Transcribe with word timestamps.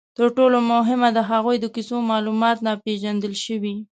تر 0.17 0.27
ټولو 0.37 0.57
مهمه، 0.71 1.09
د 1.13 1.19
هغوی 1.29 1.57
د 1.59 1.65
کیسو 1.75 1.97
معلومات 2.11 2.57
ناپېژندل 2.67 3.33
شوي. 3.45 3.75